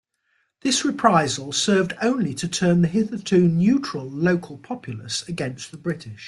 [0.61, 6.19] This reprisal served only to turn the hitherto neutral local populace against the British.